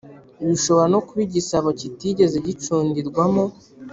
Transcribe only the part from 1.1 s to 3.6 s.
igisabo kitigeze gicundirwamo